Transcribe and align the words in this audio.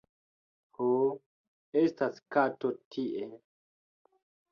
Ho, 0.77 0.87
estas 1.81 2.17
kato 2.37 2.71
tie... 2.97 3.29